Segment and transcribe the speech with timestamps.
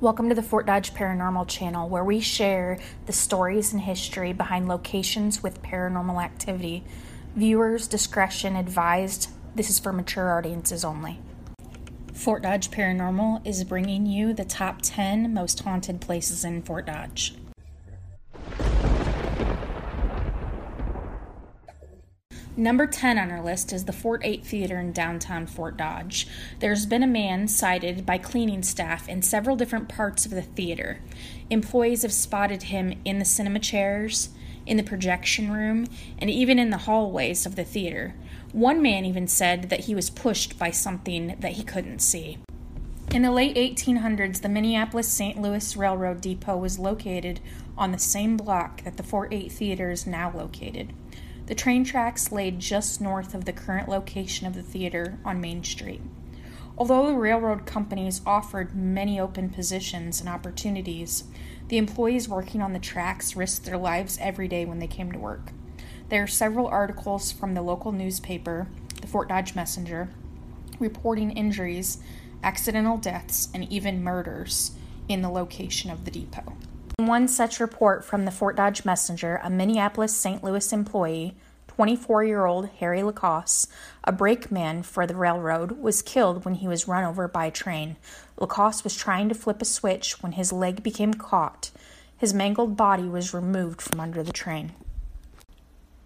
[0.00, 4.66] Welcome to the Fort Dodge Paranormal channel, where we share the stories and history behind
[4.66, 6.84] locations with paranormal activity.
[7.36, 9.28] Viewers' discretion advised.
[9.54, 11.20] This is for mature audiences only.
[12.12, 17.34] Fort Dodge Paranormal is bringing you the top 10 most haunted places in Fort Dodge.
[22.56, 26.28] Number 10 on our list is the Fort 8 Theater in downtown Fort Dodge.
[26.58, 31.00] There's been a man sighted by cleaning staff in several different parts of the theater.
[31.48, 34.28] Employees have spotted him in the cinema chairs,
[34.66, 35.86] in the projection room,
[36.18, 38.14] and even in the hallways of the theater.
[38.52, 42.36] One man even said that he was pushed by something that he couldn't see.
[43.14, 45.40] In the late 1800s, the Minneapolis St.
[45.40, 47.40] Louis Railroad Depot was located
[47.78, 50.92] on the same block that the Fort 8 Theater is now located.
[51.46, 55.64] The train tracks laid just north of the current location of the theater on Main
[55.64, 56.00] Street.
[56.78, 61.24] Although the railroad companies offered many open positions and opportunities,
[61.68, 65.18] the employees working on the tracks risked their lives every day when they came to
[65.18, 65.52] work.
[66.08, 68.68] There are several articles from the local newspaper,
[69.00, 70.10] the Fort Dodge Messenger,
[70.78, 71.98] reporting injuries,
[72.42, 74.72] accidental deaths, and even murders
[75.08, 76.56] in the location of the depot.
[76.96, 80.44] One such report from the Fort Dodge Messenger, a Minneapolis St.
[80.44, 81.34] Louis employee,
[81.68, 83.70] 24 year old Harry Lacoste,
[84.04, 87.96] a brakeman for the railroad, was killed when he was run over by a train.
[88.36, 91.70] Lacoste was trying to flip a switch when his leg became caught.
[92.16, 94.72] His mangled body was removed from under the train.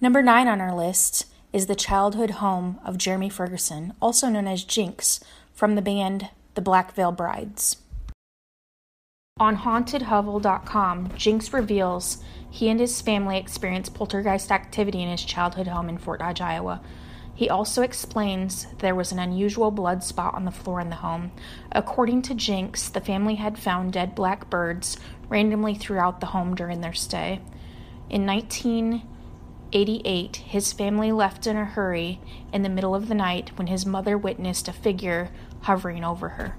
[0.00, 4.64] Number 9 on our list is the childhood home of Jeremy Ferguson, also known as
[4.64, 5.20] Jinxx,
[5.52, 7.76] from the band The Black Veil Brides.
[9.40, 12.18] On hauntedhovel.com, Jinxx reveals
[12.50, 16.82] he and his family experienced poltergeist activity in his childhood home in Fort Dodge, Iowa.
[17.34, 21.32] He also explains there was an unusual blood spot on the floor in the home.
[21.72, 24.98] According to Jinxx, the family had found dead black birds
[25.30, 27.40] randomly throughout the home during their stay.
[28.10, 32.20] In 1988, his family left in a hurry
[32.52, 35.30] in the middle of the night when his mother witnessed a figure
[35.62, 36.56] hovering over her.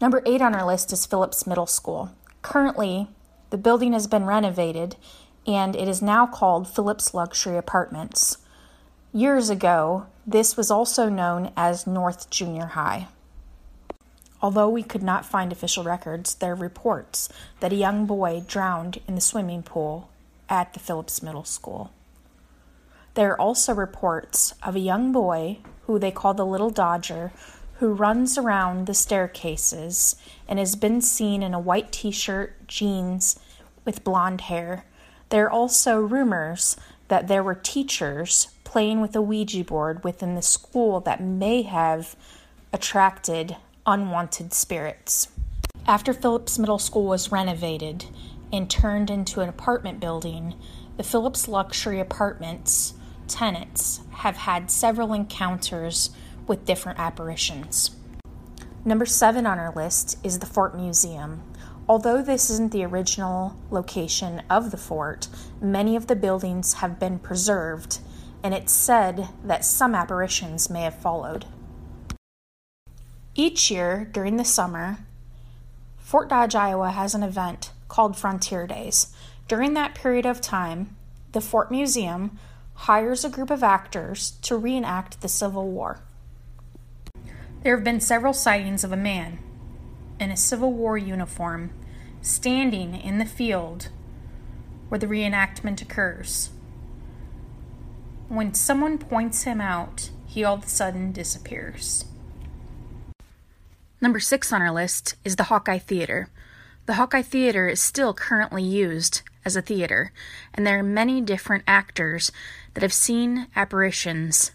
[0.00, 2.10] Number eight on our list is Phillips Middle School.
[2.42, 3.08] Currently,
[3.48, 4.96] the building has been renovated
[5.46, 8.38] and it is now called Phillips Luxury Apartments.
[9.12, 13.08] Years ago, this was also known as North Junior High.
[14.42, 17.30] Although we could not find official records, there are reports
[17.60, 20.10] that a young boy drowned in the swimming pool
[20.50, 21.90] at the Phillips Middle School.
[23.14, 27.32] There are also reports of a young boy who they call the Little Dodger
[27.78, 30.16] who runs around the staircases
[30.48, 33.38] and has been seen in a white t shirt, jeans,
[33.84, 34.84] with blonde hair.
[35.28, 36.76] There are also rumors
[37.08, 42.16] that there were teachers playing with a Ouija board within the school that may have
[42.72, 43.56] attracted
[43.86, 45.28] unwanted spirits.
[45.86, 48.06] After Phillips Middle School was renovated
[48.52, 50.54] and turned into an apartment building,
[50.96, 52.94] the Phillips Luxury Apartments
[53.28, 56.10] tenants have had several encounters
[56.46, 57.96] with different apparitions.
[58.84, 61.42] Number seven on our list is the Fort Museum.
[61.88, 65.28] Although this isn't the original location of the fort,
[65.60, 67.98] many of the buildings have been preserved,
[68.42, 71.46] and it's said that some apparitions may have followed.
[73.34, 74.98] Each year during the summer,
[75.98, 79.12] Fort Dodge, Iowa has an event called Frontier Days.
[79.48, 80.96] During that period of time,
[81.32, 82.38] the Fort Museum
[82.74, 86.00] hires a group of actors to reenact the Civil War.
[87.62, 89.38] There have been several sightings of a man
[90.20, 91.70] in a Civil War uniform
[92.22, 93.88] standing in the field
[94.88, 96.50] where the reenactment occurs.
[98.28, 102.04] When someone points him out, he all of a sudden disappears.
[104.00, 106.28] Number six on our list is the Hawkeye Theater.
[106.86, 110.12] The Hawkeye Theater is still currently used as a theater,
[110.54, 112.30] and there are many different actors
[112.74, 114.52] that have seen apparitions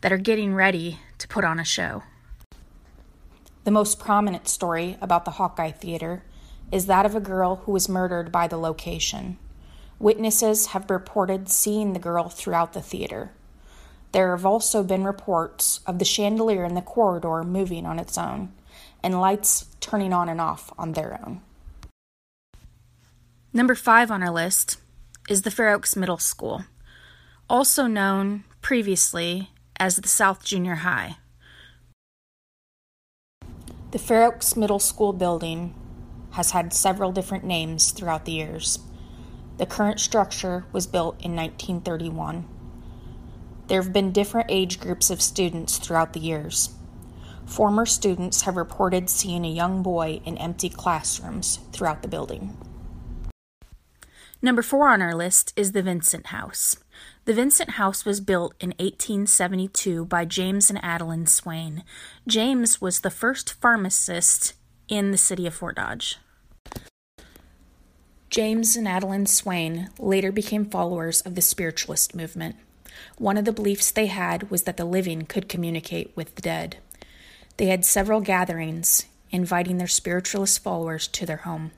[0.00, 2.04] that are getting ready to put on a show.
[3.64, 6.22] The most prominent story about the Hawkeye Theater
[6.72, 9.38] is that of a girl who was murdered by the location.
[9.98, 13.32] Witnesses have reported seeing the girl throughout the theater.
[14.12, 18.52] There have also been reports of the chandelier in the corridor moving on its own
[19.02, 21.40] and lights turning on and off on their own.
[23.52, 24.78] Number five on our list
[25.28, 26.64] is the Fair Oaks Middle School,
[27.48, 31.16] also known previously as the South Junior High.
[33.90, 35.74] The Fair Oaks Middle School building
[36.32, 38.80] has had several different names throughout the years.
[39.56, 42.46] The current structure was built in 1931.
[43.68, 46.74] There have been different age groups of students throughout the years.
[47.46, 52.58] Former students have reported seeing a young boy in empty classrooms throughout the building.
[54.42, 56.76] Number four on our list is the Vincent House.
[57.28, 61.84] The Vincent House was built in 1872 by James and Adeline Swain.
[62.26, 64.54] James was the first pharmacist
[64.88, 66.16] in the city of Fort Dodge.
[68.30, 72.56] James and Adeline Swain later became followers of the spiritualist movement.
[73.18, 76.78] One of the beliefs they had was that the living could communicate with the dead.
[77.58, 81.72] They had several gatherings, inviting their spiritualist followers to their home.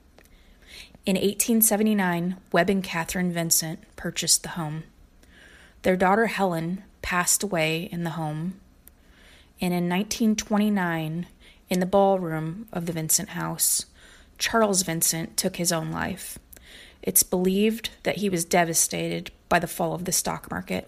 [1.05, 4.83] In 1879, Webb and Catherine Vincent purchased the home.
[5.83, 8.59] Their daughter Helen passed away in the home,
[9.59, 11.27] and in 1929,
[11.69, 13.85] in the ballroom of the Vincent house,
[14.37, 16.37] Charles Vincent took his own life.
[17.01, 20.87] It's believed that he was devastated by the fall of the stock market.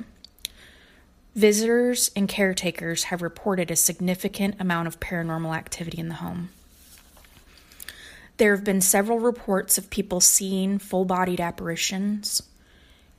[1.35, 6.49] Visitors and caretakers have reported a significant amount of paranormal activity in the home.
[8.37, 12.43] There have been several reports of people seeing full bodied apparitions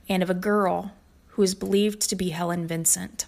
[0.07, 0.93] and of a girl
[1.35, 3.25] who is believed to be Helen Vincent.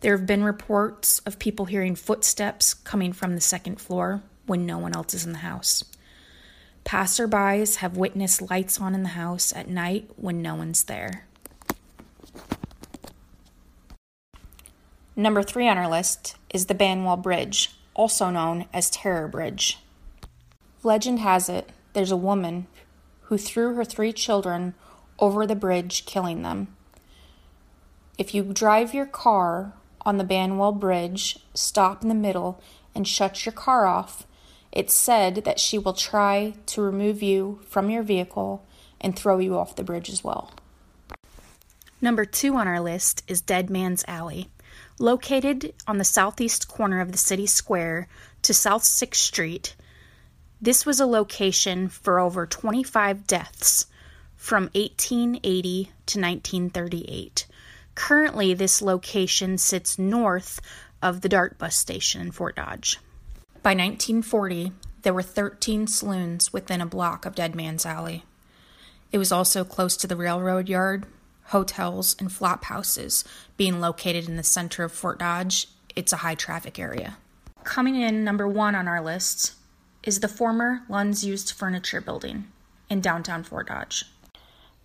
[0.00, 4.76] There have been reports of people hearing footsteps coming from the second floor when no
[4.76, 5.84] one else is in the house.
[6.84, 11.26] Passerbys have witnessed lights on in the house at night when no one's there.
[15.14, 19.78] Number three on our list is the Banwell Bridge, also known as Terror Bridge.
[20.82, 22.66] Legend has it there's a woman
[23.22, 24.74] who threw her three children
[25.18, 26.68] over the bridge, killing them.
[28.18, 32.62] If you drive your car on the Banwell Bridge, stop in the middle,
[32.94, 34.26] and shut your car off,
[34.72, 38.64] it's said that she will try to remove you from your vehicle
[39.00, 40.52] and throw you off the bridge as well.
[42.00, 44.48] Number two on our list is Dead Man's Alley.
[44.98, 48.08] Located on the southeast corner of the city square
[48.42, 49.76] to South 6th Street,
[50.60, 53.86] this was a location for over 25 deaths
[54.36, 57.46] from 1880 to 1938.
[57.94, 60.60] Currently, this location sits north
[61.02, 62.98] of the DART bus station in Fort Dodge.
[63.62, 64.72] By 1940,
[65.02, 68.24] there were 13 saloons within a block of Dead Man's Alley.
[69.12, 71.06] It was also close to the railroad yard,
[71.44, 73.24] hotels, and flop houses.
[73.56, 77.16] Being located in the center of Fort Dodge, it's a high traffic area.
[77.64, 79.54] Coming in number one on our list
[80.02, 82.46] is the former Lund's Used Furniture Building
[82.88, 84.04] in downtown Fort Dodge.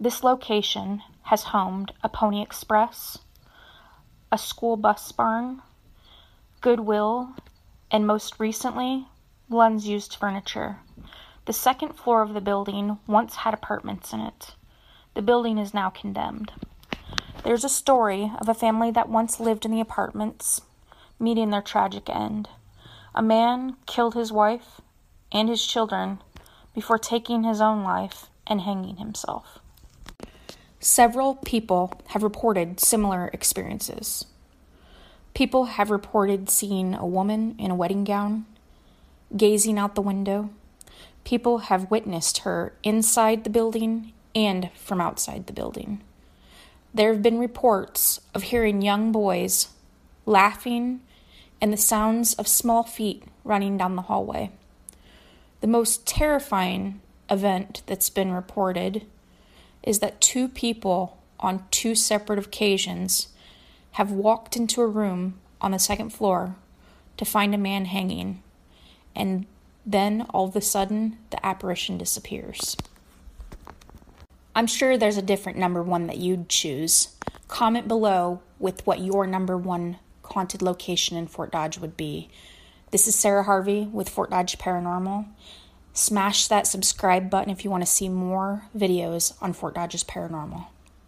[0.01, 3.19] This location has homed a Pony Express,
[4.31, 5.62] a school bus barn,
[6.59, 7.36] Goodwill,
[7.92, 9.06] and most recently,
[9.48, 10.80] Lund's Used Furniture.
[11.45, 14.56] The second floor of the building once had apartments in it.
[15.13, 16.51] The building is now condemned.
[17.44, 20.62] There's a story of a family that once lived in the apartments,
[21.19, 22.50] meeting their tragic end.
[23.13, 24.81] A man killed his wife
[25.31, 26.24] and his children
[26.74, 29.61] before taking his own life and hanging himself.
[30.83, 34.25] Several people have reported similar experiences.
[35.36, 38.48] People have reported seeing a woman in a wedding gown
[39.38, 40.50] gazing out the window.
[41.24, 46.01] People have witnessed her inside the building and from outside the building.
[46.95, 49.69] There have been reports of hearing young boys
[50.25, 51.01] laughing
[51.62, 54.50] and the sounds of small feet running down the hallway.
[55.62, 59.06] The most terrifying event that's been reported
[59.84, 63.30] is that two people on two separate occasions
[63.94, 66.56] have walked into a room on the second floor
[67.18, 68.42] to find a man hanging,
[69.16, 69.46] and
[69.86, 72.78] then all of a sudden the apparition disappears.
[74.56, 77.16] I'm sure there's a different number one that you'd choose.
[77.48, 82.30] Comment below with what your number one haunted location in Fort Dodge would be.
[82.92, 85.26] This is Sarah Harvey with Fort Dodge Paranormal.
[85.93, 90.67] Smash that subscribe button if you want to see more videos on Fort Dodge's Paranormal.